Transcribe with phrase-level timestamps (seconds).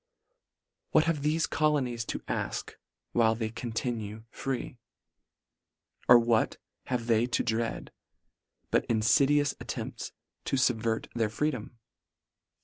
[0.93, 2.73] What have thefe colonies to afk,
[3.11, 4.79] while they continue free?
[6.07, 7.91] Or what have they to dread,
[8.71, 10.11] but infidious attempts
[10.45, 11.77] to fubvert their freedom